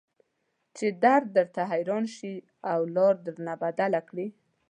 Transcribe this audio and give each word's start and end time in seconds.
چې 0.77 0.85
درد 1.03 1.27
درته 1.37 1.61
حيران 1.71 2.05
شي 2.15 2.33
او 2.71 2.79
لار 2.95 3.15
درنه 3.25 3.53
بدله 3.63 4.01
کړي. 4.09 4.27